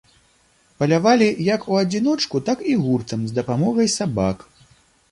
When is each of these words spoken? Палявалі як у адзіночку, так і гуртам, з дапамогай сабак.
Палявалі 0.79 1.27
як 1.49 1.67
у 1.73 1.77
адзіночку, 1.83 2.43
так 2.51 2.67
і 2.73 2.77
гуртам, 2.87 3.19
з 3.31 3.41
дапамогай 3.41 3.87
сабак. 3.99 4.37